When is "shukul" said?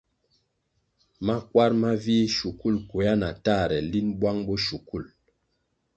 2.37-2.75, 4.65-5.05